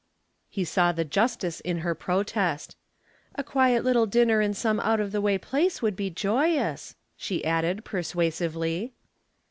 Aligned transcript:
He 0.49 0.65
saw 0.65 0.91
the 0.91 1.05
justice 1.05 1.59
in 1.59 1.81
her 1.85 1.93
protest. 1.93 2.75
"A 3.35 3.43
quiet 3.43 3.83
little 3.83 4.07
dinner 4.07 4.41
in 4.41 4.55
some 4.55 4.79
out 4.79 4.99
of 4.99 5.11
the 5.11 5.21
way 5.21 5.37
place 5.37 5.83
would 5.83 5.95
be 5.95 6.09
joyous," 6.09 6.95
she 7.17 7.45
added, 7.45 7.85
persuasively. 7.85 8.93